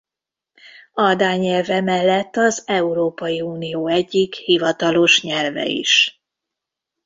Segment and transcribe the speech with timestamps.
[0.93, 6.21] A dán nyelv emellett az Európai Unió egyik hivatalos nyelve is.